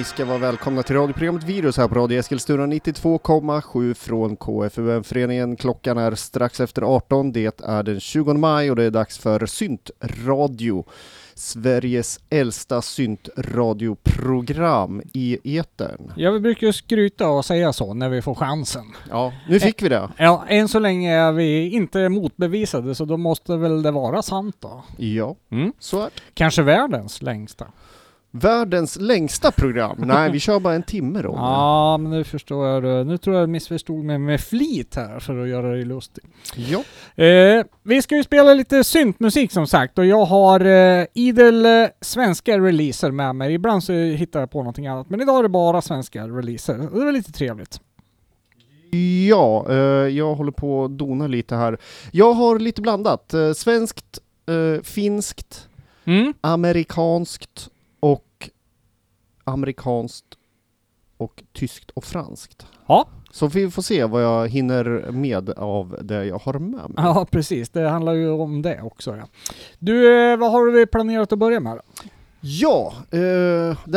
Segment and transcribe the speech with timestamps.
[0.00, 5.56] Ni ska vara välkomna till radioprogrammet Virus här på Radio Eskilstuna 92,7 från KFUM-föreningen.
[5.56, 9.46] Klockan är strax efter 18, det är den 20 maj och det är dags för
[9.46, 10.84] Syntradio.
[11.34, 16.12] Sveriges äldsta syntradioprogram i etern.
[16.16, 18.84] Ja, vi brukar ju skryta och säga så när vi får chansen.
[19.10, 20.08] Ja, nu fick vi det.
[20.16, 24.56] Ja, än så länge är vi inte motbevisade så då måste väl det vara sant
[24.60, 24.84] då.
[24.96, 25.72] Ja, Mm.
[25.78, 26.10] så är det.
[26.34, 27.66] Kanske världens längsta.
[28.32, 29.96] Världens längsta program.
[30.06, 31.32] Nej, vi kör bara en timme då.
[31.36, 32.82] Ja, men nu förstår jag.
[32.82, 33.04] det.
[33.04, 36.24] Nu tror jag jag missförstod mig med flit här för att göra dig lustig.
[36.56, 36.78] Ja.
[37.24, 41.86] Eh, vi ska ju spela lite syntmusik som sagt och jag har eh, idel eh,
[42.00, 43.54] svenska releaser med mig.
[43.54, 46.78] Ibland så hittar jag på någonting annat, men idag är det bara svenska releaser.
[46.78, 47.80] Det är lite trevligt.
[49.28, 49.76] Ja, eh,
[50.08, 51.78] jag håller på att dona lite här.
[52.10, 53.34] Jag har lite blandat.
[53.34, 55.66] Eh, svenskt, eh, finskt,
[56.04, 56.34] Mm.
[56.40, 57.68] amerikanskt
[59.44, 60.26] amerikanskt
[61.16, 62.66] och tyskt och franskt.
[62.86, 63.08] Ja.
[63.32, 66.94] Så vi får se vad jag hinner med av det jag har med mig.
[66.96, 67.68] Ja, precis.
[67.68, 69.16] Det handlar ju om det också.
[69.16, 69.24] Ja.
[69.78, 71.76] Du, eh, vad har vi planerat att börja med?
[71.76, 71.82] då?
[72.42, 73.18] Ja, eh,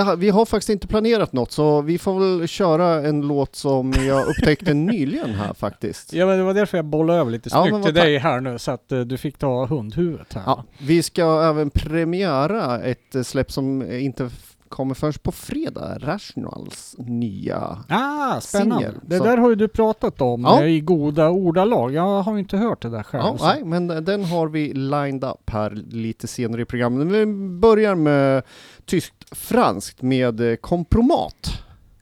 [0.03, 3.94] här, vi har faktiskt inte planerat något så vi får väl köra en låt som
[4.07, 6.13] jag upptäckte nyligen här faktiskt.
[6.13, 8.41] Ja, men det var därför jag bollade över lite Ja, snyggt men till dig här
[8.41, 10.44] nu, så att eh, du fick ta hundhuvudet här.
[10.45, 14.29] Ja, vi ska även premiära ett släpp som inte
[14.73, 17.84] kommer först på fredag, Rationals nya.
[17.89, 18.75] Ah, spännande.
[18.85, 20.61] Singel, det så- där har ju du pratat om Ja.
[20.61, 21.94] eh, i goda ordalag.
[21.94, 23.23] Jag har ju inte hört det där själv.
[23.25, 27.07] Ja, nej, men den har vi lined up här lite senare i programmet.
[27.07, 27.25] Vi
[27.59, 28.44] börjar med
[28.85, 31.51] tyskt-franskt med eh, kompromat.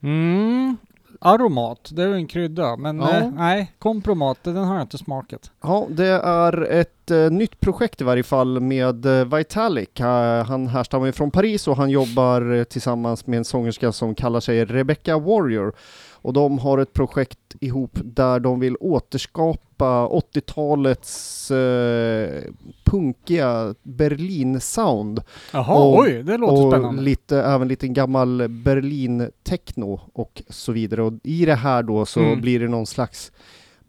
[0.04, 0.78] Mm,
[1.24, 2.76] aromat, det är ju en krydda.
[2.78, 3.18] Men Ja.
[3.18, 5.52] eh, nej, kompromat, den har jag inte smakat.
[5.64, 10.00] Ja, det är ett eh, nytt projekt i varje fall med eh, Vitalik.
[10.48, 14.40] Han härstammar ju från Paris och han jobbar eh, tillsammans med en sångerska som kallar
[14.40, 15.74] sig Rebecca Warrior.
[16.22, 22.44] Och de har ett projekt ihop där de vill återskapa 80-talets eh,
[22.84, 25.22] punkiga Berlin-sound.
[25.54, 27.02] Jaha, Och- oj, det låter och spännande.
[27.02, 31.04] lite, även lite gammal Berlin-techno och så vidare.
[31.04, 32.42] Och i det här då så Mm.
[32.42, 33.32] blir det någon slags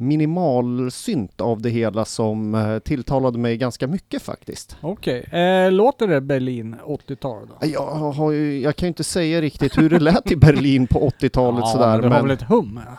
[0.03, 4.77] minimalsynt av det hela som eh, tilltalade mig ganska mycket faktiskt.
[4.81, 7.67] Okej, eh, låter det Berlin 80-tal då?
[7.67, 11.11] Jag, har ju, jag kan ju inte säga riktigt hur det lät i Berlin på
[11.21, 12.81] 80-talet ja, sådär, men du har men, väl ett hum?
[12.87, 12.99] ja.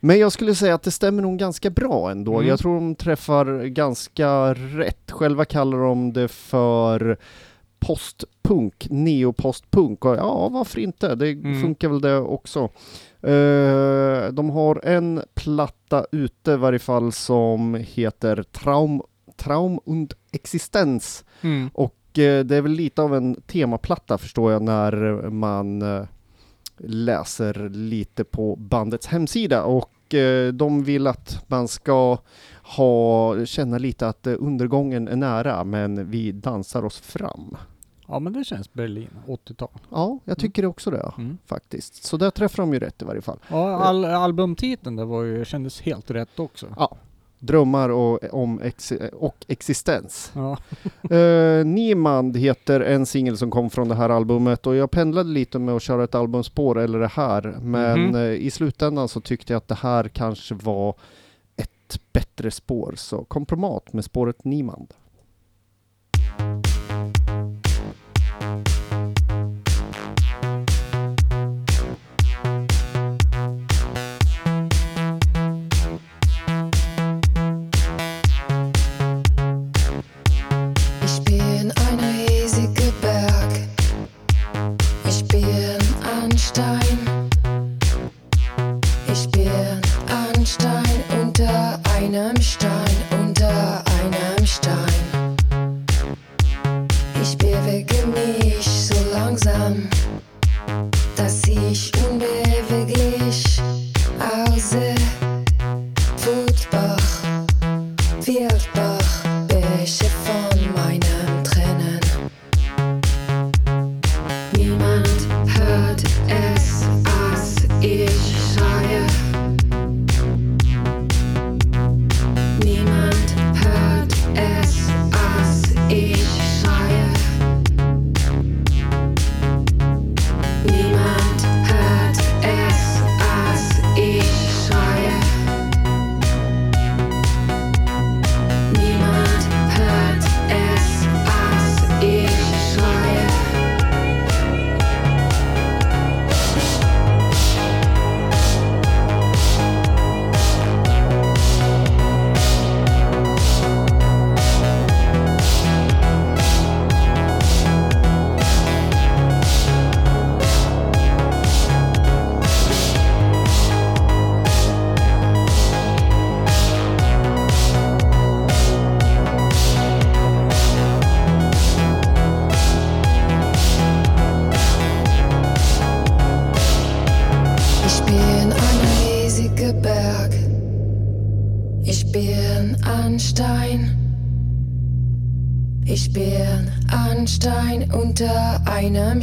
[0.00, 2.34] men jag skulle säga att det stämmer nog ganska bra ändå.
[2.34, 2.48] Mm.
[2.48, 5.10] Jag tror de träffar ganska rätt.
[5.10, 7.18] Själva kallar de det för
[7.86, 10.04] postpunk, neopostpunk.
[10.04, 11.14] Och ja, varför inte?
[11.14, 11.60] Det Mm.
[11.62, 12.60] funkar väl det också.
[13.22, 19.02] Eh, de har en platta ute i varje fall som heter Traum,
[19.36, 21.24] Traum und Existenz.
[21.40, 21.70] Mm.
[21.74, 24.92] Och eh, det är väl lite av en temaplatta förstår jag när
[25.30, 26.04] man eh,
[26.78, 29.88] läser lite på bandets hemsida och
[30.54, 32.18] de vill att man ska
[32.76, 37.56] ha, känna lite att undergången är nära men vi dansar oss fram.
[38.08, 39.68] Ja, men det känns Berlin 80-tal.
[39.90, 41.38] Ja, jag tycker det också det Mm.
[41.46, 42.04] faktiskt.
[42.04, 43.38] Så där träffar de ju rätt i varje fall.
[43.48, 46.66] Ja, all, albumtiteln det var ju, kändes helt rätt också.
[46.76, 46.96] Ja.
[47.38, 50.32] Drömmar och, om ex, och existens.
[50.34, 50.56] Ja.
[51.16, 55.58] Uh, Niemand heter en singel som kom från det här albumet och jag pendlade lite
[55.58, 58.14] med att köra ett albumspår eller det här men Mhm.
[58.14, 60.94] eh, i slutändan så tyckte jag att det här kanske var
[61.56, 64.94] ett bättre spår så kompromat med spåret Niemand.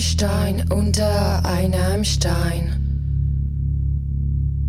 [0.10, 2.76] Stein, unter einem Stein.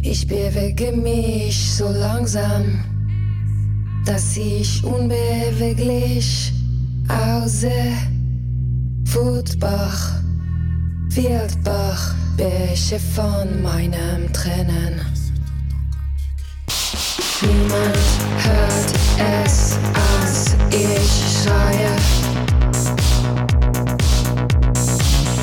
[0.02, 2.84] Ich bewege mich so langsam,
[4.04, 6.52] dass ich unbeweglich
[7.08, 7.96] aussehe.
[9.06, 10.20] Footbach,
[11.08, 15.00] Wildbach, Bäche von meinem Trennen.
[17.40, 17.98] Niemand
[18.44, 22.19] hört es, als ich schreie.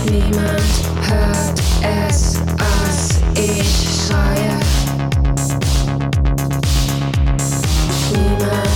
[0.09, 0.61] Niemand
[1.01, 4.57] hört es, als ich schreie.
[8.13, 8.66] Niemand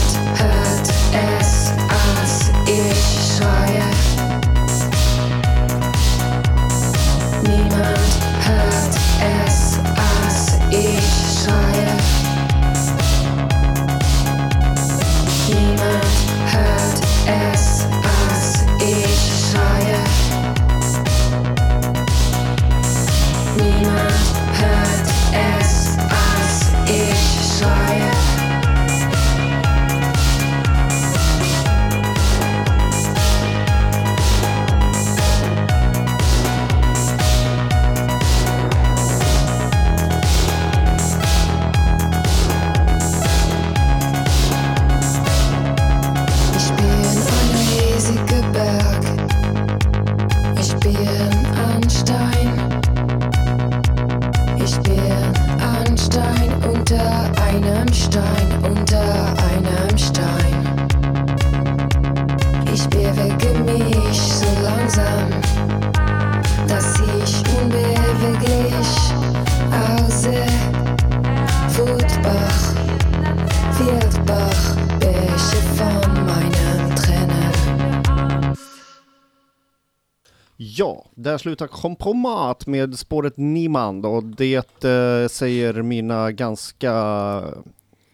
[81.32, 86.94] där slutar Kompromat med spåret Niemand och det eh, säger mina ganska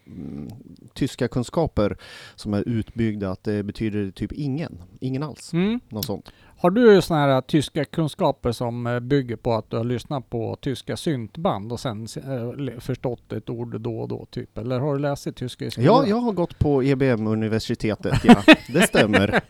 [0.06, 0.48] mm,
[0.94, 1.96] tyska kunskaper
[2.34, 5.80] som är utbyggda att det betyder typ ingen, ingen alls, Mm.
[5.88, 6.32] något sånt.
[6.60, 10.56] Har du såna här tyska kunskaper som eh, bygger på att du har lyssnat på
[10.60, 14.58] tyska syntband och sen eh, förstått ett ord då och då typ?
[14.58, 15.86] Eller har du läst tyska i skolan?
[15.86, 19.40] Ja, jag har gått på EBM-universitetet, ja, det stämmer.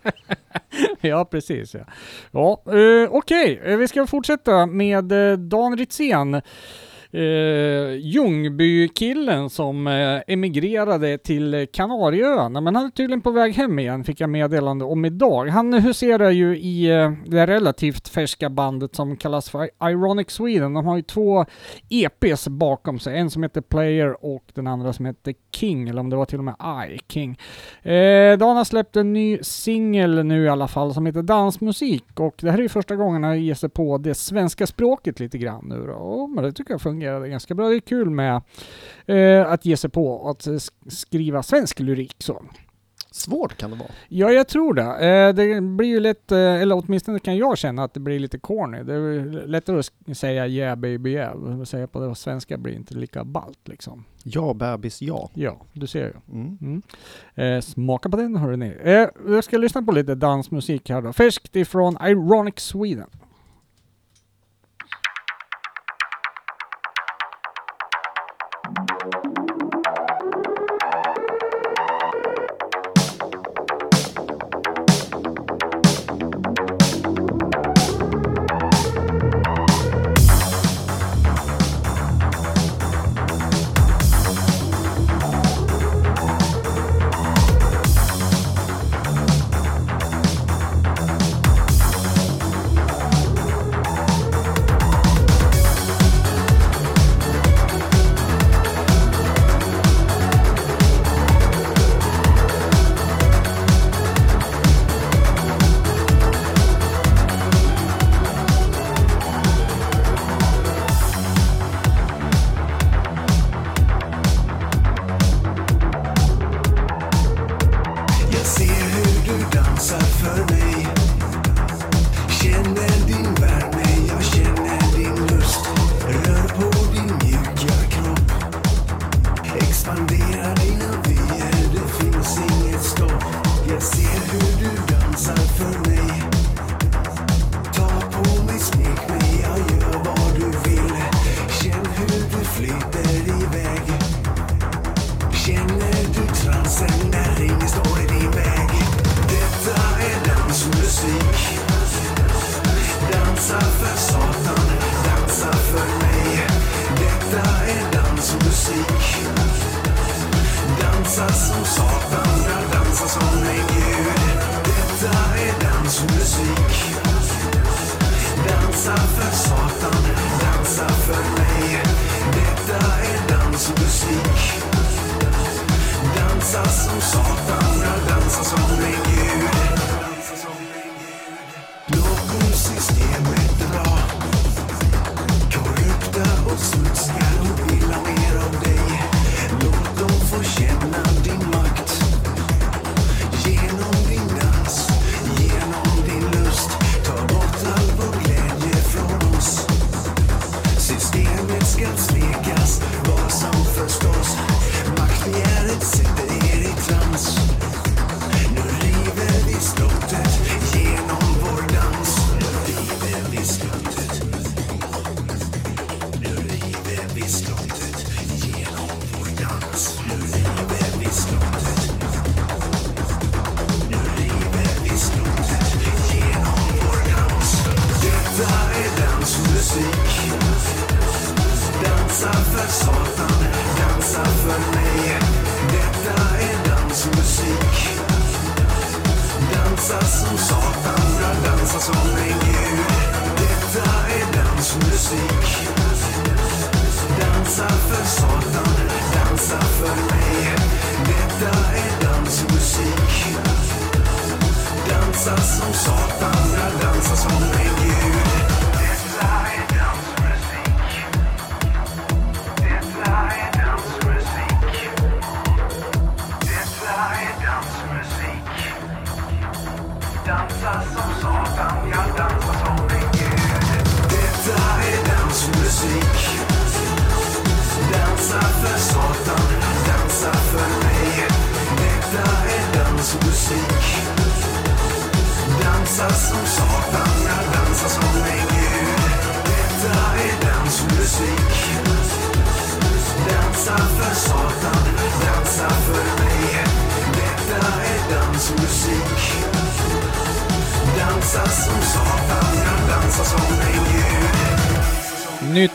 [1.01, 1.75] ja, precis.
[1.75, 1.81] Ja,
[2.31, 3.61] ja eh, okej.
[3.65, 5.05] Eh, Vi ska fortsätta med
[5.39, 6.41] Dan Ritzén.
[7.11, 14.05] Eh, Ljungby-killen som eh, emigrerade till Kanarieöarna, men han är tydligen på väg hem igen,
[14.05, 15.47] fick jag meddelande om idag.
[15.47, 20.75] Han eh, huserar ju i eh, det relativt färska bandet som kallas för Ironic Sweden.
[20.75, 21.45] De har ju två
[21.89, 26.11] EPs bakom sig, en som heter Player och den andra som heter King, eller om
[26.11, 26.57] det var till och med
[26.91, 27.39] I, King.
[27.83, 32.35] Eh, Dan har släppt en ny singel nu i alla fall som heter Dansmusik och
[32.41, 35.65] det här är ju första gången han ger sig på det svenska språket lite grann
[35.69, 35.93] nu då.
[35.93, 37.69] Oh, men det tycker jag funkar fungerade ganska bra.
[37.69, 38.43] Det är kul med
[39.07, 42.43] eh, att ge sig på att sk- skriva svensk lyrik så.
[43.11, 43.89] Svårt kan det vara.
[44.09, 44.83] Ja, jag tror det.
[44.83, 48.39] Eh, det blir ju lätt, eh, eller åtminstone kan jag känna att det blir lite
[48.39, 48.83] corny.
[48.83, 51.65] Det är lättare att säga yeah baby yeah.
[51.65, 54.05] Säga på det svenska blir inte lika ballt liksom.
[54.25, 55.31] Ja, bebis, ja.
[55.35, 56.15] Ja, du ser ju.
[56.41, 56.59] Mm.
[56.61, 56.83] Mm.
[57.35, 58.77] Eh, smaka på den hörni.
[58.85, 61.13] Eh, jag ska lyssna på lite dansmusik här då.
[61.13, 63.07] Färskt ifrån Ironic Sweden.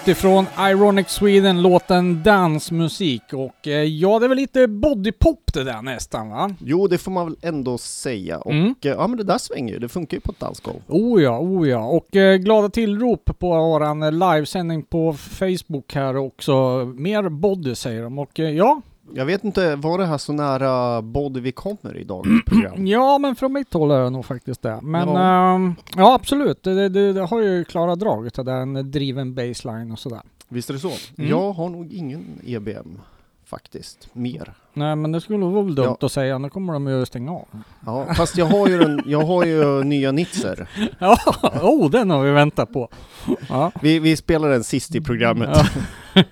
[0.05, 3.21] Nytt ifrån Ironic Sweden, låten Dansmusik.
[3.33, 6.55] Och eh, ja, det är väl lite bodypop det där nästan va?
[6.59, 8.37] Jo, det får man väl ändå säga.
[8.39, 8.67] Och Mm.
[8.67, 9.79] eh, ja, men det där svänger ju.
[9.79, 10.77] Det funkar ju på ett dansgolv.
[10.87, 11.85] Oh ja, oh ja.
[11.85, 16.85] Och eh, glada tillrop på våran eh, livesändning på Facebook här också.
[16.95, 18.19] Mer body säger de.
[18.19, 18.81] Och ja,
[19.11, 22.87] Jag vet inte, var det här så nära body vi kommer i dagens program?
[22.87, 24.79] ja men från mitt håll är det nog faktiskt det.
[24.81, 25.59] Men Ja.
[25.59, 29.99] ja, ja absolut, det, det, det har ju klara drag utav den driven baseline och
[29.99, 30.21] sådär.
[30.49, 30.91] Visst är det så?
[31.17, 31.29] Mm.
[31.29, 32.99] Jag har nog ingen EBM
[33.53, 34.53] faktiskt, mer.
[34.73, 36.05] Nej men det skulle vara väl dumt Ja.
[36.05, 37.47] att säga, nu kommer de ju stänga av.
[37.85, 40.67] Ja, fast jag har ju, den, jag har ju nya Nitzer.
[40.99, 41.17] Ja,
[41.61, 42.89] oh den har vi väntat på.
[43.49, 43.71] Ja.
[43.81, 45.49] Vi, vi spelar den sist i programmet.
[45.53, 45.65] Ja.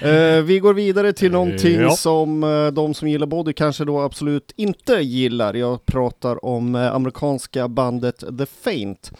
[0.00, 1.90] Eh, vi går vidare till någonting Ja.
[1.90, 5.54] som eh, de som gillar body kanske då absolut inte gillar.
[5.54, 9.12] Jag pratar om eh, amerikanska bandet The Faint.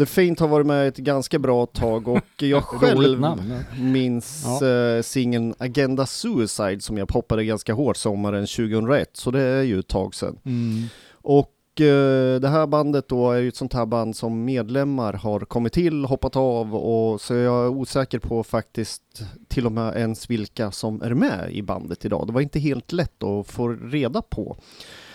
[0.00, 3.54] The Faint har varit med ett ganska bra tag och jag själv namn.
[3.80, 4.68] minns Ja.
[4.68, 9.78] eh, singeln Agenda Suicide som jag poppade ganska hårt sommaren 2001, så det är ju
[9.78, 10.38] ett tag sedan.
[10.44, 10.84] Mm.
[11.12, 15.40] Och eh, det här bandet då är ju ett sånt här band som medlemmar har
[15.40, 19.02] kommit till, hoppat av och så jag är osäker på faktiskt
[19.48, 22.26] till och med ens vilka som är med i bandet idag.
[22.26, 24.56] Det var inte helt lätt att få reda på.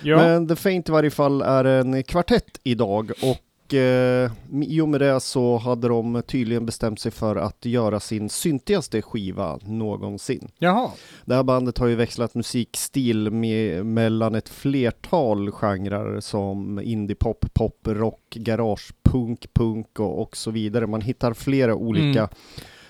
[0.03, 0.17] Ja.
[0.17, 3.37] Men The Faint i varje fall är en kvartett idag och
[3.73, 4.31] eh,
[4.63, 9.01] i och med det så hade de tydligen bestämt sig för att göra sin syntigaste
[9.01, 10.47] skiva någonsin.
[10.57, 10.89] Jaha.
[11.25, 17.79] Det här bandet har ju växlat musikstil med, mellan ett flertal genrer som indiepop, pop,
[17.87, 20.87] rock, garage, punk, punk och, och så vidare.
[20.87, 22.29] Man hittar flera olika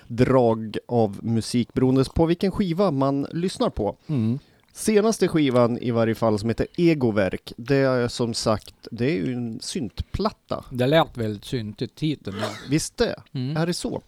[0.08, 0.16] Mm.
[0.24, 3.96] drag av musik beroende på vilken skiva man lyssnar på.
[4.06, 4.38] Mm.
[4.76, 9.32] Senaste skivan i varje fall som heter Egoverk, det är som sagt, det är ju
[9.32, 10.64] en syntplatta.
[10.70, 12.70] Det lät väldigt syntigt titeln där.
[12.70, 13.22] Visst det?
[13.32, 13.56] Mm.
[13.56, 14.02] Är det så?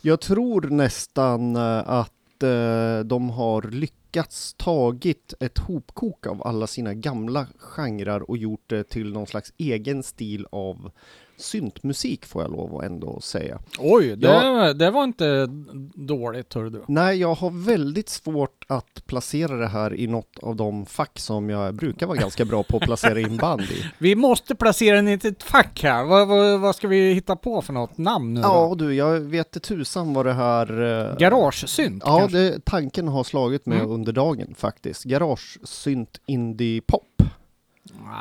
[0.00, 6.94] Jag tror nästan eh, att eh, de har lyckats tagit ett hopkok av alla sina
[6.94, 10.90] gamla genrer och gjort det till någon slags egen stil av
[11.36, 13.58] syntmusik får jag lov att ändå säga.
[13.78, 14.72] Oj, det, Ja.
[14.72, 15.46] det var inte
[15.94, 16.84] dåligt hör du.
[16.88, 21.50] Nej, jag har väldigt svårt att placera det här i något av de fack som
[21.50, 23.84] jag brukar vara ganska bra på att placera in band i.
[23.98, 26.04] Vi måste placera den i ett fack här.
[26.04, 28.74] Vad, vad, vad ska vi hitta på för något namn nu Ja då?
[28.74, 30.82] du, jag vet inte tusan vad det här...
[31.10, 33.90] eh, Garagesynt Ja, det, tanken har slagit mig Mm.
[33.90, 35.04] under dagen faktiskt.
[35.04, 37.02] Garage, synt, indie, pop.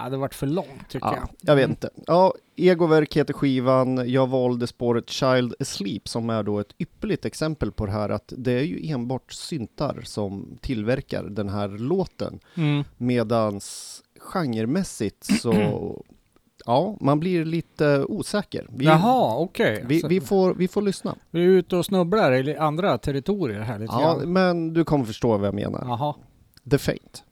[0.04, 1.30] Ja, det vart för långt tycker Ja, jag.
[1.42, 1.90] jag vet inte.
[2.08, 4.10] Ja, Egoverk heter skivan.
[4.12, 8.34] Jag valde spåret Child Asleep som är då ett ypperligt exempel på det här att
[8.38, 12.40] det är ju enbart syntar som tillverkar den här låten.
[12.56, 12.84] Mm.
[12.98, 15.54] Medans genremässigt så,
[16.66, 18.68] ja, man blir lite osäker.
[18.70, 19.84] Vi, Jaha, okej.
[19.88, 21.16] vi, Så vi, får, vi får lyssna.
[21.32, 24.34] vi är ute och snubblar i andra territorier här lite Ja, grann.
[24.34, 25.84] men du kommer förstå vad jag menar.
[25.86, 26.16] Jaha.
[26.72, 27.24] The Faint.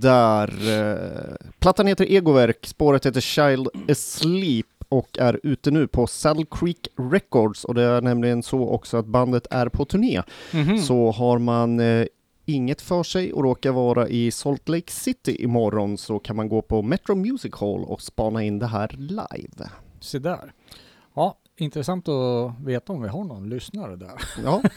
[0.00, 0.48] Där.
[0.80, 6.88] eh, Plattan heter Egoverk, spåret heter Child Asleep och är ute nu på Saddle Creek
[7.12, 10.22] Records och det är nämligen så också att bandet är på turné.
[10.52, 10.78] Mhm.
[10.78, 12.06] Så har man eh,
[12.44, 16.62] inget för sig och råkar vara i Salt Lake City imorgon så kan man gå
[16.62, 19.68] på Metro Music Hall och spana in det här live.
[20.00, 20.52] Se där.
[21.14, 24.12] Ja, intressant att veta om vi har någon lyssnare där.
[24.44, 24.62] Ja.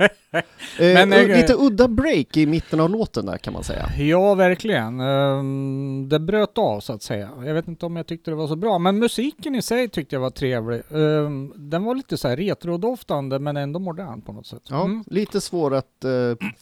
[0.00, 0.40] eh,
[0.78, 3.90] Men, eh, lite udda break i mitten av låten där kan man säga.
[3.98, 5.00] Ja, verkligen.
[5.00, 7.30] Ehm, det bröt av så att säga.
[7.44, 10.16] Jag vet inte om jag tyckte det var så bra, men musiken i sig tyckte
[10.16, 10.82] jag var trevlig.
[10.90, 14.62] Ehm, den var lite så här retrodoftande, men ändå modern på något sätt.
[14.68, 15.04] Ja, Mm.
[15.06, 16.10] lite svår att eh,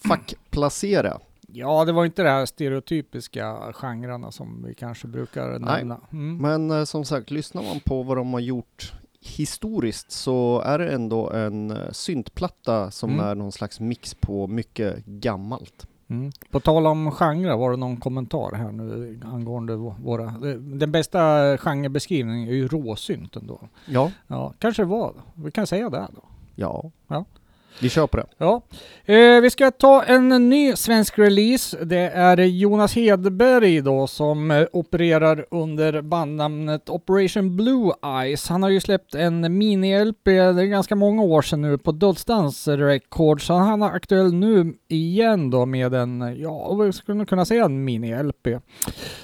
[0.08, 1.18] fackplacera.
[1.52, 5.58] Ja, det var inte de här stereotypiska genrerna som vi kanske brukar Nej.
[5.78, 6.00] nämna.
[6.12, 6.36] Mm.
[6.36, 10.92] Men eh, som sagt, lyssnar man på vad de har gjort historiskt så är det
[10.92, 13.24] ändå en eh, syntplatta som Mm.
[13.24, 15.86] är någon slags mix på mycket gammalt.
[16.10, 16.32] Mm.
[16.50, 20.24] På tal om genre, var det någon kommentar här nu angående vå- våra...
[20.58, 21.18] Den bästa
[21.58, 23.60] genrebeskrivningen är ju råsynt ändå.
[23.86, 25.12] Ja, Ja, kanske det var.
[25.34, 26.22] Vi kan säga det då.
[26.54, 26.90] ja.
[27.08, 27.24] Ja.
[27.80, 28.26] Vi kör på det.
[28.38, 28.62] Ja,
[29.04, 31.84] eh, vi ska ta en ny svensk release.
[31.84, 38.48] Det är Jonas Hedberg då som eh, opererar under bandnamnet Operation Blue Eyes.
[38.48, 42.68] Han har ju släppt en mini-LP, det är ganska många år sedan nu, på Dödsdans
[42.68, 43.44] Records.
[43.46, 47.64] Så han är aktuell nu igen då med en, ja, vad skulle man kunna säga
[47.64, 48.60] en mini-LP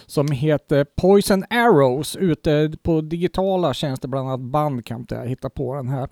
[0.06, 5.74] som heter Poison Arrows ute på digitala tjänster, bland annat Bandcamp där jag hittar på
[5.74, 6.08] den här.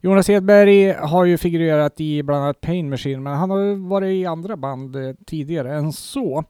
[0.00, 4.26] Jonas Hedberg har ju figurerat i bland annat Pain Machine, men han har varit i
[4.26, 6.44] andra band eh, tidigare än så.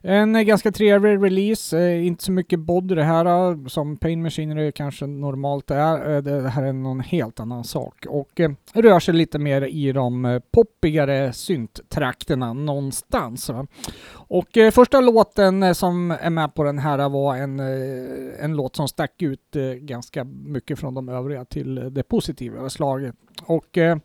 [0.00, 4.22] En eh, ganska trevlig release, eh, inte så mycket body det här eh, som Pain
[4.22, 6.14] Machine är kanske normalt är.
[6.14, 9.92] Eh, det här är någon helt annan sak och eh, rör sig lite mer i
[9.92, 13.48] de eh, poppigare synttrakterna någonstans.
[13.48, 13.66] Va?
[14.12, 18.56] Och eh, första låten eh, som är med på den här var en, eh, en
[18.56, 23.14] låt som stack ut eh, ganska mycket från de övriga till eh, det positiva slaget.
[23.42, 23.98] Och eh,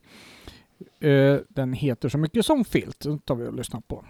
[1.00, 3.00] Eh, den heter så mycket som Filt.
[3.00, 4.06] Den tar vi och lyssnar på.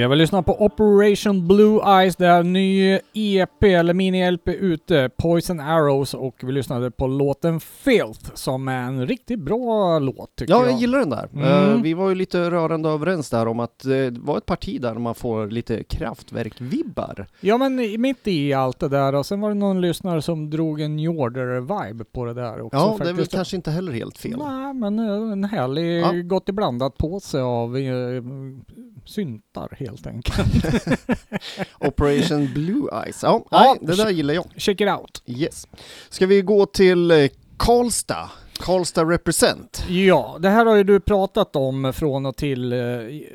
[0.00, 5.10] Jag vill lyssna på Operation Blue Eyes, det är en ny EP eller mini-LP ute,
[5.18, 10.52] Poison Arrows och vi lyssnade på låten Filth som är en riktigt bra låt tycker
[10.52, 10.72] Ja, jag.
[10.72, 11.28] jag gillar den där.
[11.34, 11.44] Mm.
[11.76, 14.80] Eh, vi var ju lite rörande överens där om att eh, det var ett parti
[14.80, 17.26] där man får lite kraftverk-vibbar.
[17.40, 20.50] Ja men i- mitt i allt det där och sen var det någon lyssnare som
[20.50, 23.32] drog en New Order-vibe på det där också Ja, det är väl faktiskt.
[23.32, 24.38] kanske inte heller helt fel.
[24.38, 26.12] Nej, men eh, en härlig, Ja.
[26.12, 28.22] gott iblandat påse av eh,
[29.04, 30.48] syntar helt enkelt.
[31.78, 33.22] Operation Blue Eyes.
[33.22, 34.44] Ja, Ja, nej, det där gillar jag.
[34.56, 35.22] Check it out.
[35.26, 35.66] Yes.
[36.08, 38.30] Ska vi gå till eh, Karlstad?
[38.60, 39.84] Karlstad Represent.
[39.88, 42.78] Ja, det här har ju du pratat om från och till eh,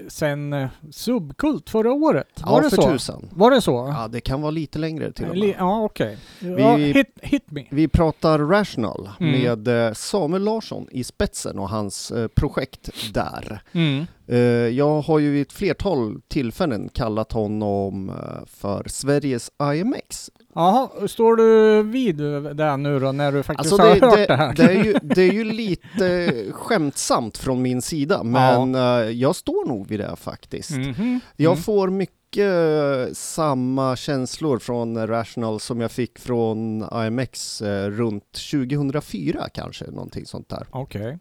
[0.08, 2.28] sen eh, Subkult förra året.
[2.46, 2.90] Var ja, det för så?
[2.92, 3.30] tusan.
[3.32, 3.72] Var det så?
[3.98, 5.56] Ja, det kan vara lite längre till och med.
[5.60, 6.18] Ja, okej.
[6.40, 7.64] Ja, Vi- hit, hit me.
[7.70, 9.42] Vi pratar Rational Mm.
[9.42, 13.62] med eh, Samuel Larsson i spetsen och hans eh, projekt där.
[13.72, 14.06] Mm.
[14.28, 14.38] Eh,
[14.76, 20.30] Jag har ju vid ett flertal tillfällen kallat honom eh, för Sveriges IMX.
[20.56, 22.18] Jaha, står du vid
[22.58, 24.54] det nu då när du faktiskt Alltså har det, hört det, det, här?
[24.54, 29.68] det, är ju, det är ju lite skämtsamt från min sida, men eh, jag står
[29.68, 30.72] nog vid det faktiskt.
[30.72, 31.20] Mhm.
[31.36, 31.64] Jag Mm.
[31.64, 39.50] får mycket eh, samma känslor från Rational som jag fick från IMX eh, runt 2004
[39.54, 40.68] kanske, någonting sånt där.
[40.72, 41.18] Okej.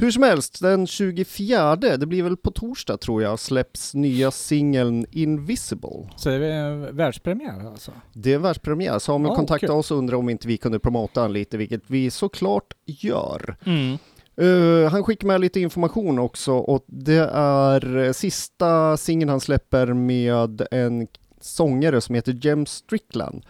[0.00, 5.06] Hur som helst, den 24, det blir väl på torsdag tror jag, släpps nya singeln
[5.10, 6.08] Invisible.
[6.16, 7.92] Så det är världspremiär alltså?
[8.12, 8.98] Det är världspremiär.
[8.98, 9.78] Samuel Ja, kontaktade kul.
[9.78, 13.56] oss och undrade om inte vi kunde promota den lite, vilket vi såklart gör.
[13.64, 13.98] Mm.
[14.36, 19.86] Eh, han skickar med lite information också och det är eh, sista singeln han släpper
[19.86, 21.08] med en
[21.40, 23.42] sångare som heter Jem Strickland.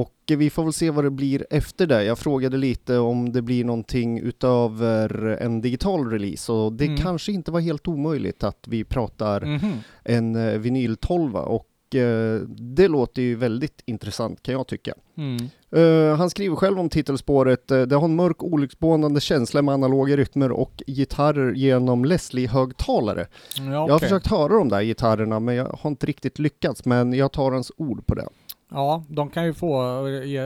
[0.00, 2.04] Och vi får väl se vad det blir efter det.
[2.04, 6.96] Jag frågade lite om det blir någonting utöver en digital release och det Mm.
[6.96, 9.72] kanske inte var helt omöjligt att vi pratar Mhm.
[10.04, 14.94] en eh, vinyl 12 och eh, det låter ju väldigt intressant kan jag tycka.
[15.16, 15.36] Mm.
[15.70, 20.52] Eh, han skriver själv om titelspåret, det har en mörk olycksbådande känsla med analoga rytmer
[20.52, 23.26] och gitarrer genom Leslie-högtalare.
[23.56, 27.12] Ja, Jag har försökt höra de där gitarrerna men jag har inte riktigt lyckats, men
[27.12, 28.28] jag tar hans ord på det.
[28.76, 30.02] Ja, de kan ju få,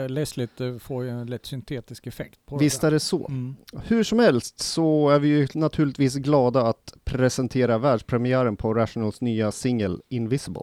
[0.09, 2.87] Leslie eh, få en lätt syntetisk effekt på Visst det.
[2.87, 3.27] är det så.
[3.29, 3.57] Mm.
[3.85, 9.53] Hur som helst så är vi ju naturligtvis glada att presentera världspremiären på Rationals nya
[9.53, 10.63] singel Invisible.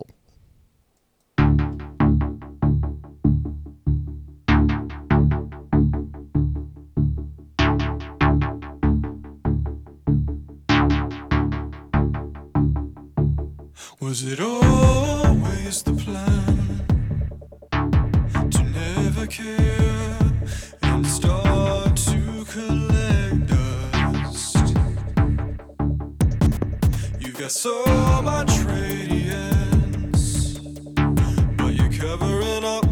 [14.00, 14.67] Was it always
[27.48, 27.86] Got so
[28.24, 30.60] much radiance,
[31.56, 32.84] but you're covering up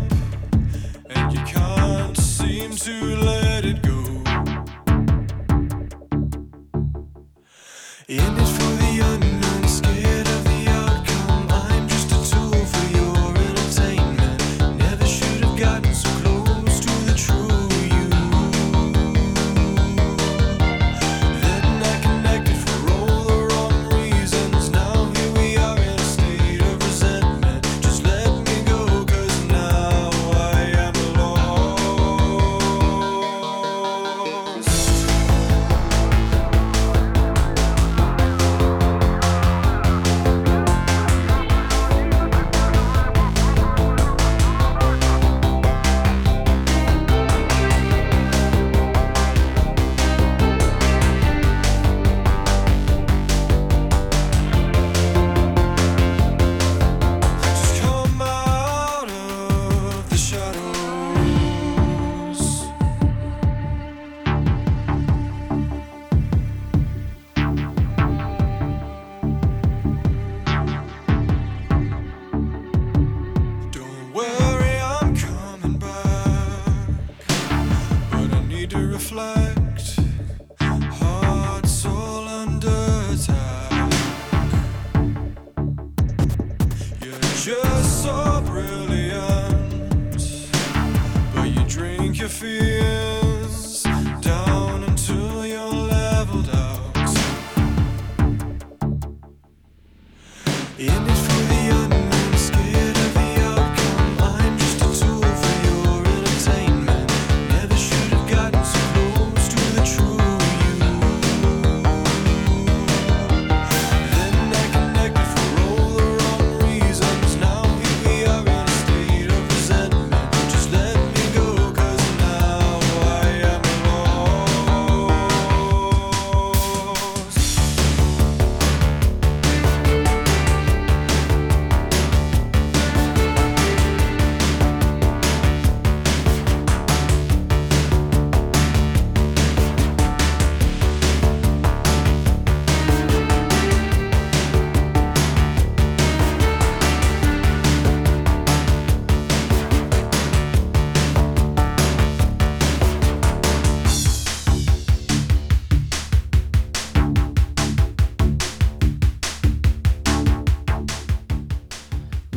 [1.09, 4.14] and you can't seem to let it go.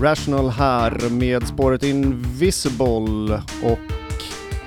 [0.02, 3.78] Rational här med spåret Invisible och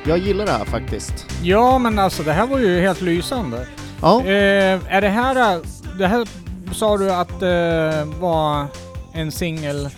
[0.03, 1.25] jag gillar det här faktiskt.
[1.43, 3.67] Ja, men alltså det här var ju helt lysande.
[4.01, 5.55] Ja, Eh, är det här...
[5.55, 5.61] eh,
[5.97, 6.27] Det här
[6.73, 8.65] sa du att det var
[9.13, 9.89] en singel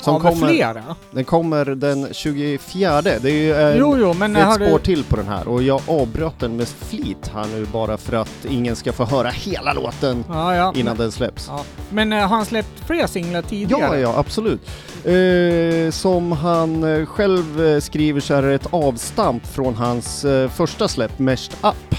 [0.00, 0.82] Som av kommer- flera?
[1.10, 3.02] den kommer den 24.
[3.02, 4.84] Det är ju eh, Jo, jo, men ett spår du...
[4.84, 8.44] till på den här och jag avbröt den med flit här nu bara för att
[8.48, 10.72] ingen ska få höra hela låten Ja, ja.
[10.76, 11.46] innan den släpps.
[11.48, 11.64] Ja.
[11.90, 14.00] Men eh, har han släppt fler singlar tidigare?
[14.00, 14.60] Ja, ja, absolut.
[15.04, 20.88] Eh, som han eh, själv skriver så är det ett avstamp från hans eh, första
[20.88, 21.94] släpp, Meshed Up.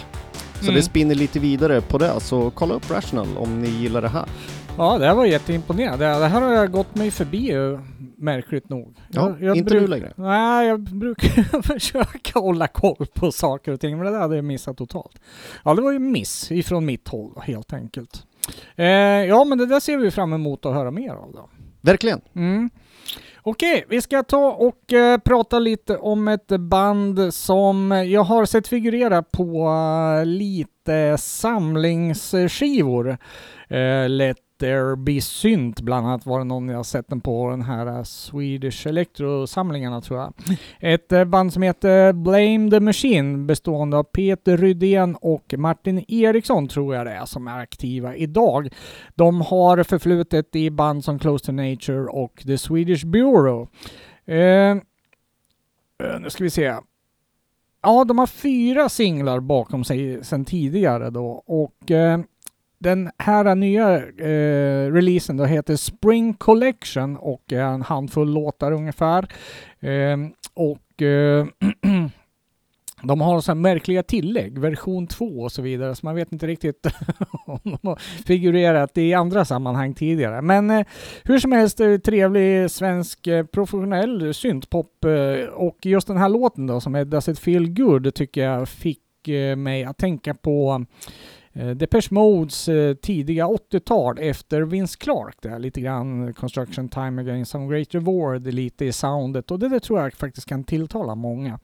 [0.59, 0.75] Så Mm.
[0.75, 4.25] det spinner lite vidare på det, så kolla upp Rational om ni gillar det här.
[4.77, 6.05] Ja, det här var jätteimponerande.
[6.05, 7.51] Det här har jag gått mig förbi
[8.21, 8.95] märkligt nog.
[9.09, 10.13] Ja, Jag- jag inte bruk- nu längre.
[10.15, 14.45] Nej, jag brukar försöka hålla koll på saker och ting, men det där hade jag
[14.45, 15.19] missat totalt.
[15.65, 18.25] Ja, det var ju miss ifrån mitt håll helt enkelt.
[18.75, 18.85] Eh,
[19.25, 21.49] ja, men det där ser vi fram emot att höra mer av då.
[21.81, 22.21] Verkligen.
[22.35, 22.69] Mm.
[23.43, 28.67] Okej, vi ska ta och eh, prata lite om ett band som jag har sett
[28.67, 29.67] figurera på
[30.19, 31.17] eh, lite
[32.11, 33.17] samlingsskivor.
[33.67, 37.61] Eh, Let There Be Synt bland annat var det någon jag sett den på, den
[37.61, 40.33] här eh, Swedish Electro-samlingarna tror jag.
[40.79, 46.67] Ett eh, band som heter Blame the Machine bestående av Peter Rydén och Martin Eriksson
[46.67, 48.69] tror jag det är som är aktiva idag.
[49.15, 53.67] De har förflutet i band som Close to Nature och The Swedish Bureau.
[54.25, 54.77] Eh, eh
[56.19, 56.75] nu ska vi se.
[57.81, 62.19] Ja, de har fyra singlar bakom sig sedan tidigare då och eh,
[62.81, 69.27] den här nya eh, releasen då heter Spring Collection och är en handfull låtar ungefär.
[69.79, 70.17] Eh,
[70.53, 71.45] och eh,
[73.03, 76.47] de har så här märkliga tillägg, version 2 och så vidare, så man vet inte
[76.47, 76.87] riktigt
[77.45, 80.41] om de har figurerat i andra sammanhang tidigare.
[80.41, 80.85] Men eh,
[81.23, 86.67] hur som helst, eh, trevlig svensk eh, professionell syntpop eh, och just den här låten
[86.67, 90.71] då som är Does it feel good tycker jag fick eh, mig att tänka på
[90.73, 90.85] eh,
[91.53, 97.45] Eh, Depeche Modes eh, tidiga 80-tal efter Vince Clark där, lite grann Construction Time again,
[97.45, 101.59] Some Great Reward, lite i soundet och det det tror jag faktiskt kan tilltala många.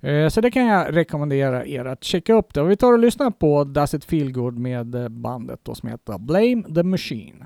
[0.00, 2.60] Eh, så det kan jag rekommendera er att checka upp det.
[2.60, 6.18] Och vi tar och lyssnar på Does It Feel Good med bandet då som heter
[6.18, 7.44] Blame the Machine.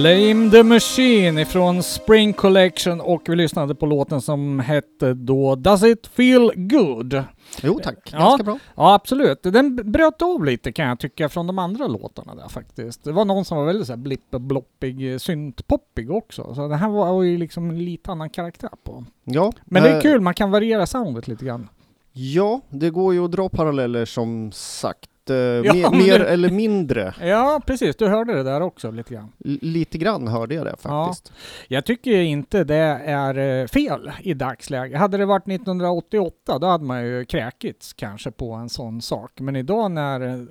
[0.00, 5.82] Blame the Machine ifrån Spring Collection och vi lyssnade på låten som hette då Does
[5.82, 7.24] It Feel Good?
[7.62, 8.18] Jo tack, Ja.
[8.18, 8.58] ganska bra.
[8.76, 9.42] Ja, absolut.
[9.42, 13.04] Den bröt av lite kan jag tycka från de andra låtarna där faktiskt.
[13.04, 16.54] Det var någon som var väldigt såhär blipp-bloppig, eh, syntpoppig också.
[16.54, 19.04] Så det här var ju liksom lite annan karaktär på.
[19.24, 21.68] Ja, Men det är eh, kul, man kan variera soundet lite grann.
[22.12, 25.10] Ja, det går ju att dra paralleller som sagt.
[25.30, 25.36] Eh,
[25.80, 27.14] Ja, mer, det- eller mindre.
[27.20, 27.96] Ja, precis.
[27.96, 29.32] Du hörde det där också lite grann.
[29.44, 31.06] L- lite grann hörde jag det Ja.
[31.06, 31.32] faktiskt.
[31.68, 32.74] Jag tycker inte det
[33.06, 34.98] är eh, fel i dagsläget.
[34.98, 39.40] Hade det varit 1988 då hade man ju kräkits kanske på en sån sak.
[39.40, 40.42] Men idag när, eh,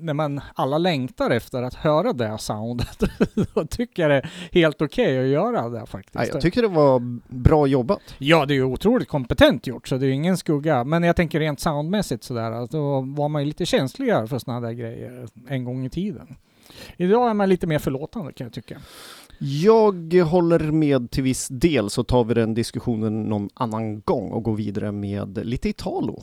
[0.00, 3.02] när man alla längtar efter att höra det soundet,
[3.54, 6.32] då tycker jag det är helt okej att göra det faktiskt.
[6.32, 7.00] Jag tycker det var
[7.34, 8.00] bra jobbat.
[8.18, 10.84] Ja, det är ju otroligt kompetent gjort, så det är ingen skugga.
[10.84, 14.60] Men jag tänker rent soundmässigt sådär, att då var man ju lite känsligare för sådana
[14.60, 16.36] där grejer en gång i tiden.
[16.96, 18.80] Idag är man lite mer förlåtande kan jag tycka.
[19.38, 24.42] Jag håller med till viss del så tar vi den diskussionen någon annan gång och
[24.42, 26.22] går vidare med lite Italo.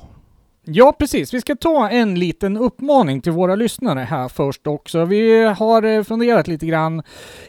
[0.69, 1.33] Ja, precis.
[1.33, 5.05] Vi ska ta en liten uppmaning till våra lyssnare här först också.
[5.05, 7.01] Vi har eh, funderat lite grann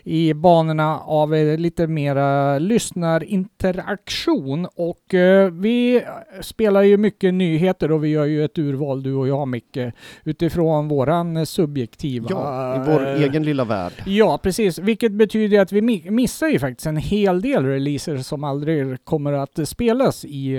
[0.04, 6.02] i banorna av eh, lite mera lyssnarinteraktion och eh, vi
[6.40, 9.78] spelar ju mycket nyheter och vi gör ju ett urval du och jag Micke
[10.24, 12.26] utifrån våran subjektiva...
[12.30, 13.92] Ja, i vår eh, egen lilla värld.
[14.06, 14.78] Ja, precis.
[14.78, 19.32] Vilket betyder att vi mi- missar ju faktiskt en hel del releaser som aldrig kommer
[19.32, 20.56] att spelas i,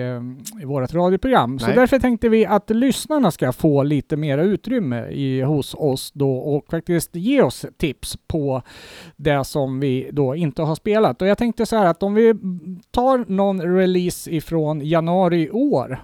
[0.61, 1.59] i vårt radioprogram.
[1.59, 1.75] Så Nej.
[1.75, 6.65] därför tänkte vi att lyssnarna ska få lite mera utrymme i, hos oss då och
[6.69, 8.61] faktiskt ge oss tips på
[9.15, 11.21] det som vi då inte har spelat.
[11.21, 12.33] Och jag tänkte så här att om vi
[12.91, 16.03] tar någon release ifrån januari i år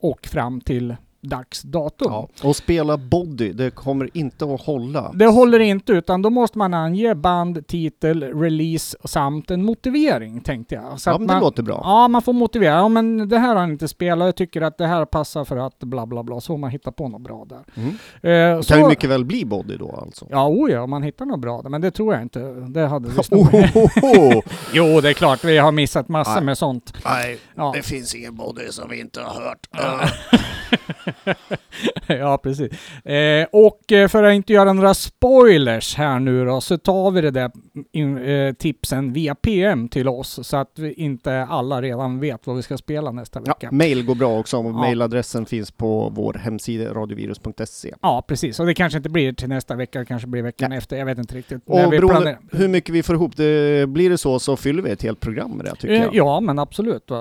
[0.00, 0.96] och fram till
[1.28, 2.12] dags datum.
[2.12, 2.28] Ja.
[2.42, 5.12] Och spela Body, det kommer inte att hålla.
[5.14, 10.74] Det håller inte utan då måste man ange band, titel, release samt en motivering tänkte
[10.74, 11.00] jag.
[11.00, 11.80] Så Ja, men det man, låter bra.
[11.84, 12.72] Ja, man får motivera.
[12.74, 14.26] Ja, men det här har han inte spelat.
[14.26, 16.40] Jag tycker att det här passar för att bla bla bla.
[16.40, 17.64] Så man hitta på något bra där.
[17.74, 17.88] Mm.
[18.22, 20.26] Eh, Det så, kan ju mycket väl bli Body då alltså.
[20.30, 21.70] Ja, oh ja, om man hittar något bra där.
[21.70, 22.40] Men det tror jag inte.
[22.68, 23.14] Det hade vi!
[24.72, 25.44] Jo, det är klart.
[25.44, 26.44] Vi har missat massor Nej.
[26.44, 26.92] med sånt.
[27.04, 27.72] Nej, Ja.
[27.76, 29.66] det finns ingen Body som vi inte har hört.
[32.06, 32.72] ja, precis.
[33.04, 37.20] Eh, och eh, för att inte göra några spoilers här nu då, så tar vi
[37.20, 37.50] det där
[37.92, 42.56] in, eh, tipsen via PM till oss så att vi inte alla redan vet vad
[42.56, 43.68] vi ska spela nästa Ja, vecka.
[43.72, 44.56] mail går bra också.
[44.56, 44.62] Ja.
[44.62, 47.94] Mailadressen finns på vår hemsida radiovirus.se.
[48.02, 48.60] Ja, precis.
[48.60, 50.96] Och det kanske inte blir till nästa vecka, det kanske blir veckan efter.
[50.96, 51.62] Jag vet inte riktigt.
[51.66, 55.02] Och beroende hur mycket vi får ihop, det, blir det så så fyller vi ett
[55.02, 56.14] helt program med det tycker Eh, jag.
[56.14, 57.10] Ja, men absolut.
[57.10, 57.16] Eh,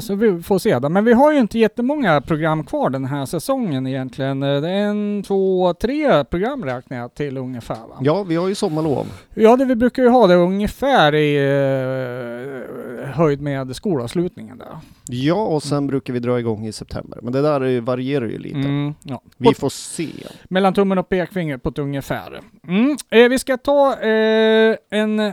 [0.00, 0.88] Så vi får se då.
[0.88, 4.42] Men vi har ju inte jättemånga program kvar den här säsongen egentligen.
[4.42, 7.74] Eh, Det är en, två, tre program räknar jag till ungefär.
[7.88, 7.98] Va?
[8.00, 9.06] Ja, vi har ju sommarlov.
[9.34, 14.78] Ja, det vi brukar ju ha det ungefär i eh, höjd med skolavslutningen där.
[15.08, 17.18] Ja, och sen brukar vi dra igång i september.
[17.22, 18.56] Men det där är- varierar ju lite.
[18.58, 19.22] Mm, ja.
[19.36, 20.08] Vi får se.
[20.50, 22.40] Mellan tummen och pekfingret på ett ungefär.
[22.68, 22.96] Mm.
[23.10, 25.32] Eh, vi ska ta eh, en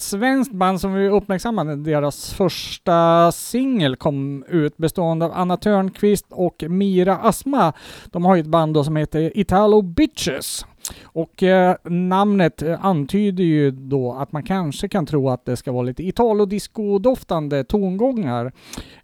[0.00, 1.76] svenskt band som vi uppmärksammade.
[1.76, 7.72] Deras första singel kom ut bestående av Anna Törnqvist och Mira Asma.
[8.06, 10.66] De har ju ett band då som heter Italo Bitches.
[11.02, 15.72] Och eh, namnet eh, antyder ju då att man kanske kan tro att det ska
[15.72, 18.52] vara lite Italo-disco-doftande tongångar.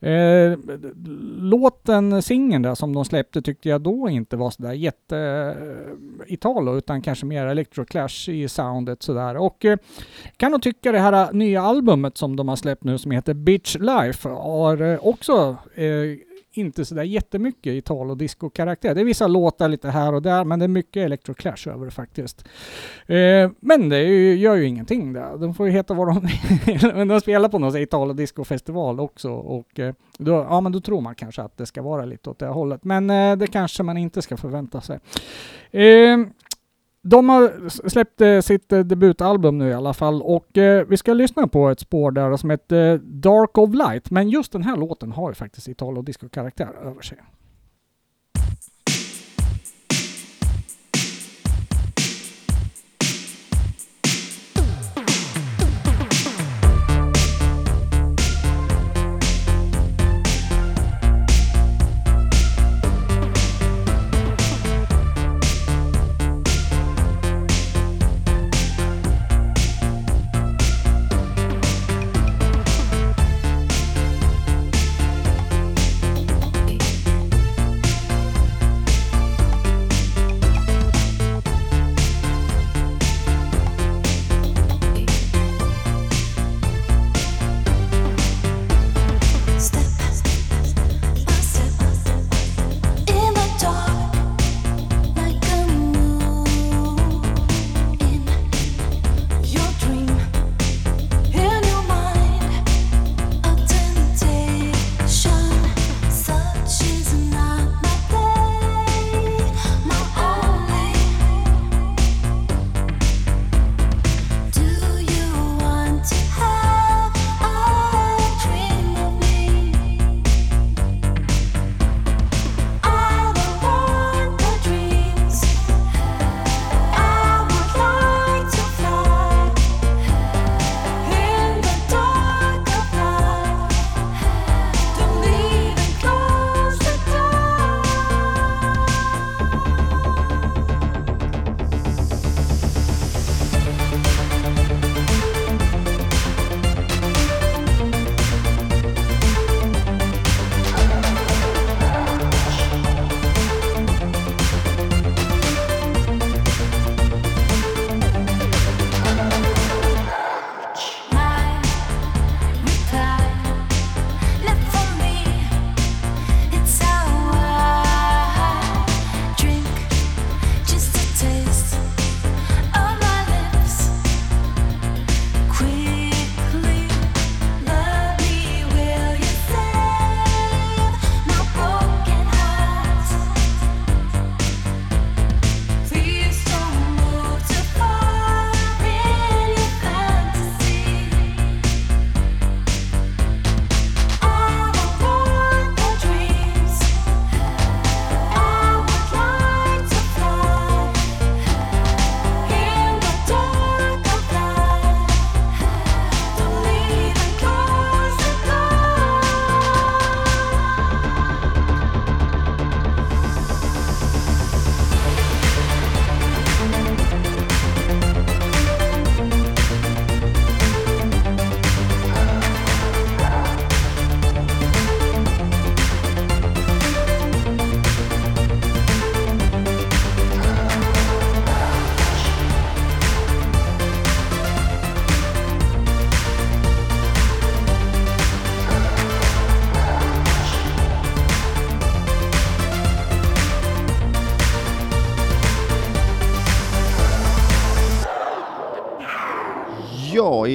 [0.01, 0.59] Eh,
[1.39, 5.19] låten, singeln där som de släppte tyckte jag då inte var sådär jätte
[6.27, 9.37] eh, Italo utan kanske mer electroclash i soundet sådär.
[9.37, 9.79] Och eh,
[10.37, 13.77] kan nog tycka det här nya albumet som de har släppt nu som heter Bitch
[13.81, 15.85] Life har eh, också eh,
[16.59, 18.95] inte sådär jättemycket Italo disco-karaktär.
[18.95, 21.91] Det är vissa låtar lite här och där men det är mycket electroclash över det
[21.91, 22.45] faktiskt.
[23.07, 25.37] Eh, men det ju, gör ju ingenting där.
[25.37, 26.21] De får ju heta vad de
[26.67, 26.93] vill.
[26.95, 31.01] men de spelar på någon Italo disco-festival också och eh, då, ja, men då tror
[31.01, 32.85] man kanske att det ska vara lite åt det hållet.
[32.85, 34.99] Men eh, det kanske man inte ska förvänta sig.
[35.71, 36.19] Eh,
[37.07, 41.15] de har släppt eh, sitt eh, debutalbum nu i alla fall och eh, vi ska
[41.15, 44.11] lyssna på ett spår där som heter Dark of Light.
[44.11, 47.19] Men just den här låten har ju faktiskt Italo disco-karaktär över sig.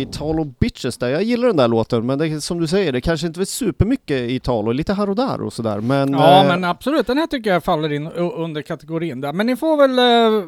[0.01, 1.09] Italo Bitches där.
[1.09, 4.29] Jag gillar den där låten, men det, som du säger, det kanske inte är supermycket
[4.29, 5.79] Italo, lite här och där och sådär.
[5.81, 9.33] Men, Ja eh, men absolut, den här tycker jag faller in under kategorin där.
[9.33, 10.47] Men ni får väl, eh,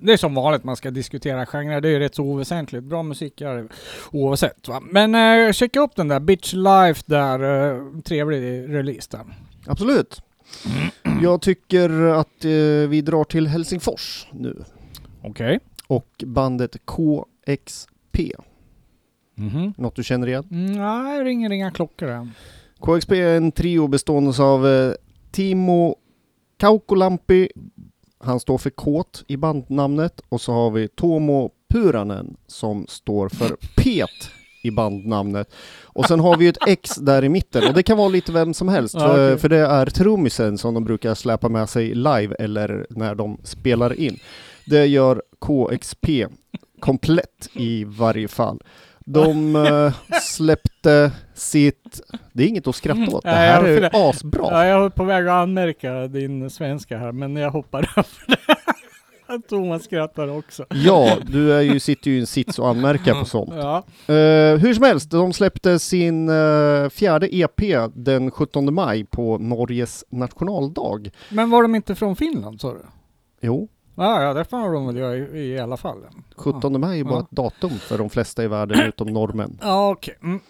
[0.00, 2.84] det är som vanligt man ska diskutera genrer, det är ju rätt så oväsentligt.
[2.84, 3.68] Bra musik är det
[4.12, 4.80] oavsett va.
[4.90, 9.24] Men eh, checka upp den där, Bitch Life där, eh, trevlig release där.
[9.66, 10.22] Absolut.
[11.22, 12.50] Jag tycker att eh,
[12.88, 14.64] vi drar till Helsingfors nu.
[15.22, 15.60] Okej.
[15.86, 18.18] Och bandet KXP.
[19.38, 19.72] Mhm.
[19.76, 20.48] Något du känner igen?
[20.50, 22.32] Mm, nej, ringer inga klockor än.
[22.80, 24.92] KXP är en trio bestående av eh,
[25.30, 25.96] Timo
[26.56, 27.48] Kaukolampi,
[28.20, 33.56] han står för Kåt i bandnamnet, och så har vi Tomo Puranen som står för
[33.76, 34.30] Pet
[34.62, 35.54] i bandnamnet.
[35.84, 38.32] Och sen har vi ju ett X där i mitten, och det kan vara lite
[38.32, 39.38] vem som helst, Ja, för, okej.
[39.38, 44.00] för det är trummisen som de brukar släpa med sig live eller när de spelar
[44.00, 44.18] in.
[44.66, 46.26] Det gör KXP
[46.80, 48.62] komplett i varje fall.
[49.12, 49.92] De eh,
[50.22, 52.00] släppte sitt...
[52.32, 54.48] Det är inget att skratta åt, det här är asbra.
[54.50, 59.48] Ja, jag var på väg att anmärka din svenska här, men jag hoppar över det.
[59.48, 60.66] Thomas skrattar också.
[60.70, 63.50] Ja, du är ju, sitter ju i en sits och anmärker på sånt.
[63.54, 63.76] Ja.
[64.14, 67.60] Eh, hur som helst, de släppte sin eh, fjärde EP
[67.94, 71.10] den 17 maj på Norges nationaldag.
[71.28, 72.80] Men var de inte från Finland sa du?
[73.40, 73.68] Jo,
[73.98, 75.98] Ja, ja, det får de väl göra i, i alla fall.
[76.36, 77.20] 17 maj är bara Ja.
[77.20, 79.58] ett datum för de flesta i världen utom norrmän.
[79.60, 80.14] Ja, okej.
[80.22, 80.40] Mm.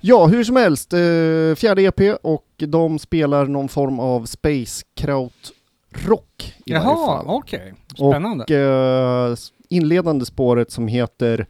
[0.00, 5.52] Ja, hur som helst, eh, fjärde EP och de spelar någon form av Space Kraut
[6.06, 7.24] rock i varje Jaha, fall.
[7.28, 7.74] okej.
[7.96, 8.44] Spännande.
[8.44, 9.36] Och eh,
[9.68, 11.46] inledande spåret som heter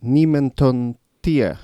[0.00, 1.56] Nimentön T,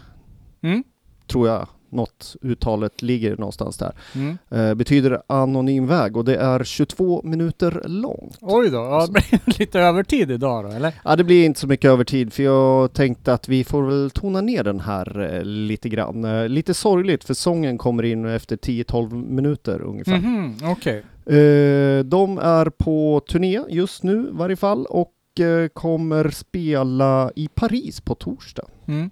[0.63, 0.85] Mm.
[1.27, 3.93] tror jag något uttalet ligger någonstans där.
[4.15, 4.39] Mm.
[4.51, 8.39] Eh, betyder anonym väg och det är 22 minuter långt.
[8.41, 10.93] Oj då, ja, det blir lite övertid idag då, eller?
[11.05, 14.41] Ja, det blir inte så mycket övertid för jag tänkte att vi får väl tona
[14.41, 16.25] ner den här eh, lite grann.
[16.25, 20.19] Eh, lite sorgligt för sången kommer in efter 10-12 minuter ungefär.
[20.19, 21.05] Mhm, okej.
[21.27, 27.49] Eh, de är på turné just nu i varje fall och eh, kommer spela i
[27.55, 28.65] Paris på torsdag.
[28.87, 29.11] Mm.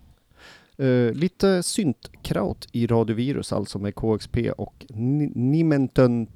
[0.82, 4.86] Uh, lite syntkraut i Radiovirus, alltså med KXP och
[5.34, 6.26] Nimenton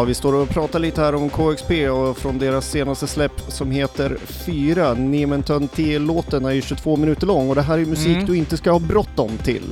[0.00, 3.70] Ja, vi står och pratar lite här om KXP och från deras senaste släpp som
[3.70, 4.94] heter 4.
[4.94, 8.26] Nementon T-låten är ju 22 minuter lång och det här är musik Mm.
[8.26, 9.62] du inte ska ha bråttom till.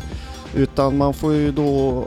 [0.55, 2.05] Utan man får ju då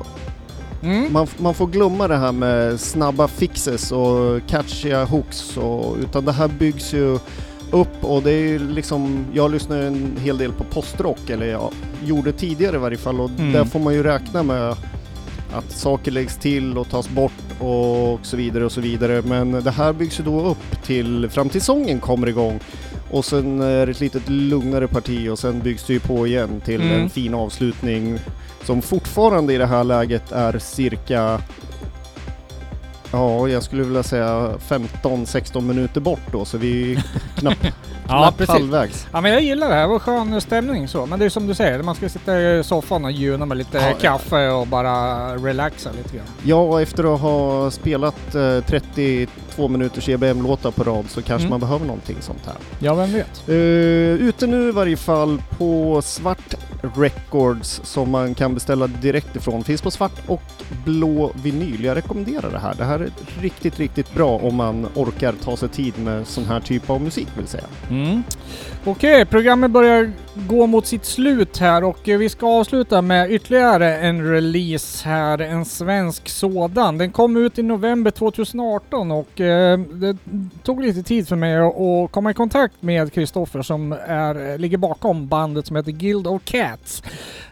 [0.84, 1.14] Mm.
[1.14, 6.32] man, man får glömma det här med snabba fixes och catchiga hooks och, utan det
[6.32, 7.20] här byggs ju
[7.72, 11.46] upp och det är ju liksom, jag lyssnar ju en hel del på postrock, eller
[11.46, 11.72] jag
[12.06, 13.52] gjorde tidigare i varje fall och Mm.
[13.52, 14.76] där får man ju räkna med
[15.54, 17.32] att saker läggs till och tas bort
[17.62, 19.22] och så vidare och så vidare.
[19.22, 22.60] Men det här byggs ju då upp till fram till sången kommer igång
[23.12, 26.62] och sen är det ett litet lugnare parti och sen byggs det ju på igen
[26.66, 27.02] till Mm.
[27.02, 28.20] en fin avslutning
[28.64, 31.42] som fortfarande i det här läget är cirka
[33.12, 37.04] Ja, jag skulle vilja säga 15-16 minuter bort då, så vi är
[37.40, 37.64] knappt,
[38.08, 38.54] Ja, knappt precis.
[38.54, 39.08] halvvägs.
[39.14, 41.06] Ja men jag gillar det här, det var skön stämning så.
[41.06, 43.78] Men det är som du säger, man ska sitta i soffan och ljuna med lite
[43.78, 43.94] Ja, ja.
[44.02, 46.26] kaffe och bara relaxa lite grann.
[46.44, 51.50] Ja, efter att ha spelat eh, 32 minuters EBM-låtar på rad så kanske Mm.
[51.50, 52.56] man behöver någonting sånt här.
[52.80, 53.50] Ja, vem vet?
[53.50, 53.56] Uh,
[54.22, 56.56] ute nu i varje fall på Svart
[56.96, 59.64] Records som man kan beställa direkt ifrån.
[59.64, 60.42] Finns på svart och
[60.86, 61.84] blå vinyl.
[61.84, 62.74] Jag rekommenderar det här.
[62.78, 66.60] Det här är riktigt, riktigt bra om man orkar ta sig tid med sån här
[66.60, 67.64] typ av musik vill säga.
[67.90, 68.24] Mm.
[68.86, 73.98] Okej, programmet börjar gå mot sitt slut här och eh, vi ska avsluta med ytterligare
[73.98, 76.98] en release här, en svensk sådan.
[76.98, 80.18] Den kom ut i november 2018 och eh, det
[80.64, 84.78] tog lite tid för mig att komma i kontakt med Kristoffer som är, eh, ligger
[84.78, 87.04] bakom bandet som heter Guild of Cats.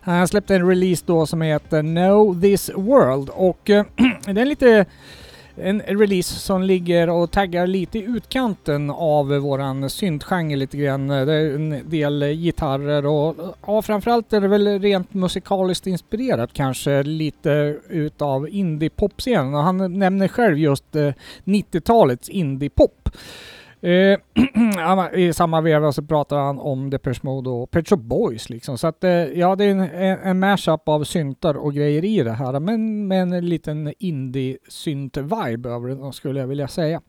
[0.02, 3.60] Han släppte en release då som heter Know This World och
[4.26, 4.86] det är lite
[5.62, 11.08] en release som ligger och taggar lite i utkanten av våran syntgenre lite grann.
[11.08, 13.36] Det är en del gitarrer och
[13.68, 20.00] ja, framförallt är det väl rent musikaliskt inspirerat kanske lite utav indiepop scenen Och Han
[20.00, 23.10] nämner själv just eh, 90-talets indiepop.
[23.82, 24.18] Eh,
[25.20, 28.78] I samma veva så pratar han om Depeche Mode och Pet Shop Boys liksom.
[28.78, 32.32] Så att eh, ja, det är en, en, mashup av syntar och grejer i det
[32.32, 32.60] här.
[32.60, 37.02] Men med en liten indie-synt-vibe över det skulle jag vilja säga.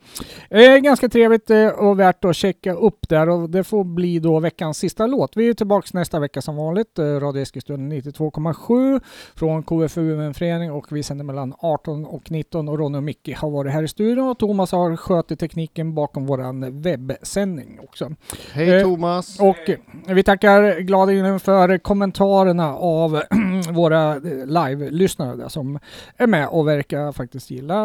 [0.51, 4.41] Eh, ganska trevligt eh, och värt att checka upp där och det får bli då
[4.41, 5.37] veckans sista låt.
[5.37, 6.99] Vi är tillbaka nästa vecka som vanligt.
[6.99, 9.01] Eh, Radio Eskilstuna 92,7
[9.35, 13.37] från KFUM en förening och vi sänder mellan 18 och 19 och Ronny och Micke
[13.37, 18.11] har varit här i studion och Thomas har skött tekniken bakom våran webbsändning också.
[18.53, 19.41] Hej Eh, Thomas!
[19.41, 19.71] Och
[20.07, 23.23] vi tackar gladeligen för kommentarerna av
[23.63, 25.79] våra eh, live-lyssnare som
[26.17, 27.85] är med och verkar faktiskt gilla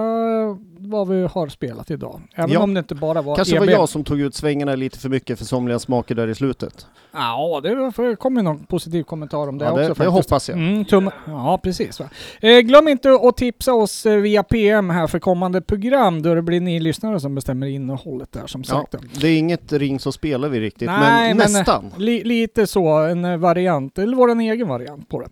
[0.78, 2.22] vad vi har spelat idag.
[2.36, 2.60] Även Ja.
[2.60, 3.72] om det inte bara var Kanske var EB.
[3.72, 6.88] jag som tog ut svängarna lite för mycket för somliga smaker där i slutet.
[7.14, 10.12] Ja, det kommer någon positiv kommentar om det Ja, också det, det faktiskt.
[10.30, 10.58] hoppas jag.
[10.58, 12.02] Mm, tum- ja, precis.
[12.42, 16.42] Eh, glöm inte att tipsa oss eh, via PM här för kommande program då det
[16.42, 18.96] blir ni lyssnare som bestämmer innehållet där som Ja, sagt.
[19.22, 21.92] det är inget ring så spelar vi riktigt, Nej, men, men- nästan.
[21.98, 25.28] Li- lite så, en eh, variant, eller vår egen variant på det.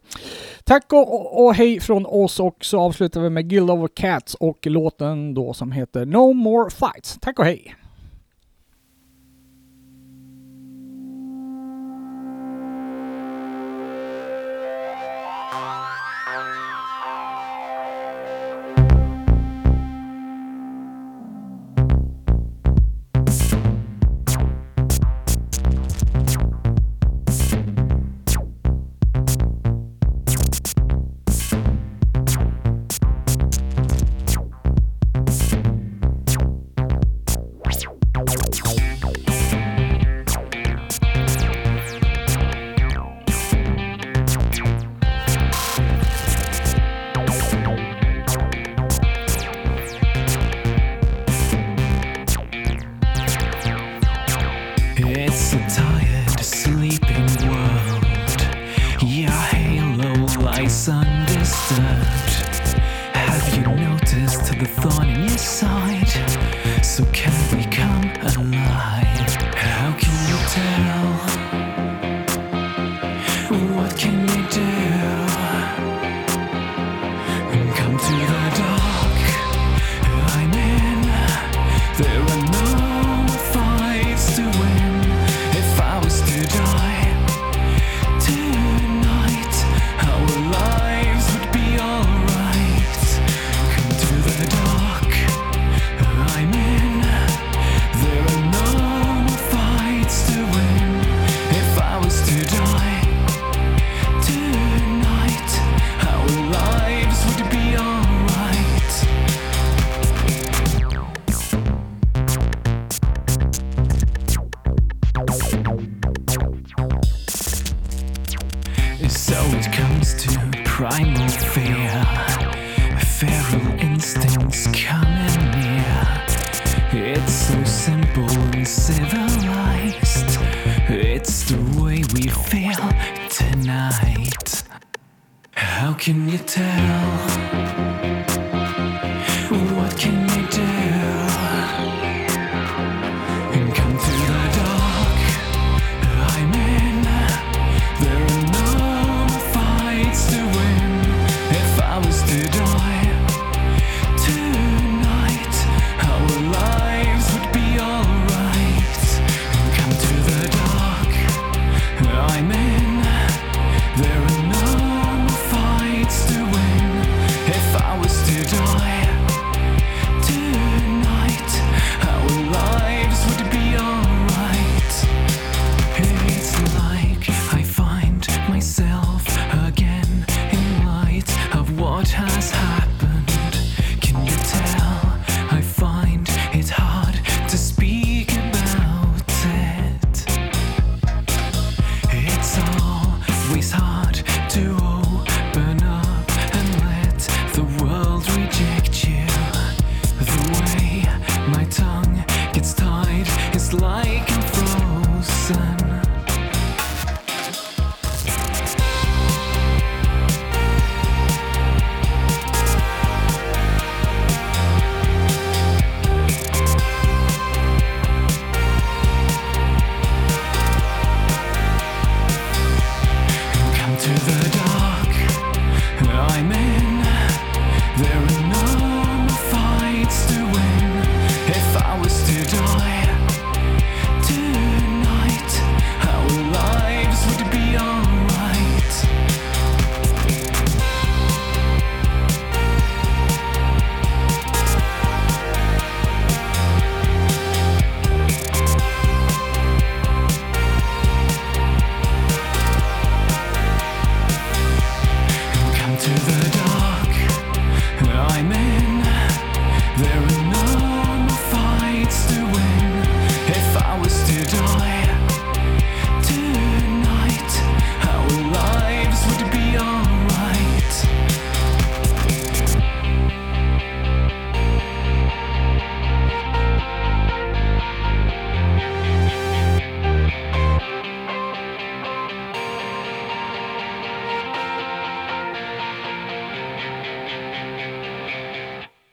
[0.64, 4.36] Tack och, och, och hej från oss och så avslutar vi med Guild of Cats
[4.36, 7.18] och låten då som heter No More Fights.
[7.22, 7.76] Tack och hej!